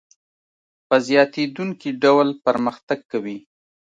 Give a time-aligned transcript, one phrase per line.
[0.87, 3.37] په زیاتېدونکي ډول پرمختګ کوي